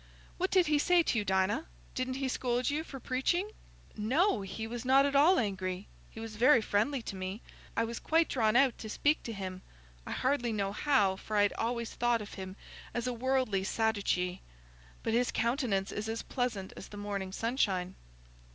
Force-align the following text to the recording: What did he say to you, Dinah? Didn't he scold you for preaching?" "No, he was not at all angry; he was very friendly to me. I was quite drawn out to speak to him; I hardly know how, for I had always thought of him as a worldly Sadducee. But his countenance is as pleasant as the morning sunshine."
What 0.39 0.49
did 0.49 0.65
he 0.65 0.79
say 0.79 1.03
to 1.03 1.19
you, 1.19 1.23
Dinah? 1.23 1.67
Didn't 1.93 2.15
he 2.15 2.27
scold 2.27 2.71
you 2.71 2.83
for 2.83 2.99
preaching?" 2.99 3.51
"No, 3.95 4.41
he 4.41 4.65
was 4.65 4.83
not 4.83 5.05
at 5.05 5.15
all 5.15 5.37
angry; 5.37 5.87
he 6.09 6.19
was 6.19 6.37
very 6.37 6.59
friendly 6.59 7.03
to 7.03 7.15
me. 7.15 7.43
I 7.77 7.83
was 7.83 7.99
quite 7.99 8.27
drawn 8.27 8.55
out 8.55 8.75
to 8.79 8.89
speak 8.89 9.21
to 9.21 9.31
him; 9.31 9.61
I 10.07 10.09
hardly 10.09 10.51
know 10.53 10.71
how, 10.71 11.17
for 11.17 11.37
I 11.37 11.43
had 11.43 11.53
always 11.53 11.93
thought 11.93 12.19
of 12.19 12.33
him 12.33 12.55
as 12.95 13.05
a 13.05 13.13
worldly 13.13 13.63
Sadducee. 13.63 14.41
But 15.03 15.13
his 15.13 15.29
countenance 15.31 15.91
is 15.91 16.09
as 16.09 16.23
pleasant 16.23 16.73
as 16.75 16.87
the 16.87 16.97
morning 16.97 17.31
sunshine." 17.31 17.93